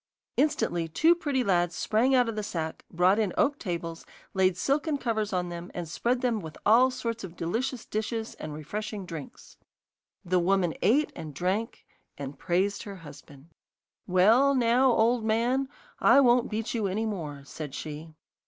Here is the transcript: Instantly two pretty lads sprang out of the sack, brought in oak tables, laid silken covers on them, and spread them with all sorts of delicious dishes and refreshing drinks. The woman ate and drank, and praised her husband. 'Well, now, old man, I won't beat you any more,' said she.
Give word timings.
Instantly 0.35 0.87
two 0.87 1.13
pretty 1.13 1.43
lads 1.43 1.75
sprang 1.75 2.15
out 2.15 2.27
of 2.27 2.35
the 2.35 2.41
sack, 2.41 2.83
brought 2.91 3.19
in 3.19 3.31
oak 3.37 3.59
tables, 3.59 4.03
laid 4.33 4.57
silken 4.57 4.97
covers 4.97 5.31
on 5.31 5.49
them, 5.49 5.69
and 5.75 5.87
spread 5.87 6.21
them 6.21 6.39
with 6.39 6.57
all 6.65 6.89
sorts 6.89 7.23
of 7.23 7.35
delicious 7.35 7.85
dishes 7.85 8.33
and 8.39 8.51
refreshing 8.51 9.05
drinks. 9.05 9.57
The 10.25 10.39
woman 10.39 10.73
ate 10.81 11.11
and 11.15 11.35
drank, 11.35 11.85
and 12.17 12.39
praised 12.39 12.81
her 12.81 12.95
husband. 13.05 13.51
'Well, 14.07 14.55
now, 14.55 14.91
old 14.91 15.23
man, 15.23 15.69
I 15.99 16.19
won't 16.19 16.49
beat 16.49 16.73
you 16.73 16.87
any 16.87 17.05
more,' 17.05 17.43
said 17.45 17.75
she. 17.75 18.15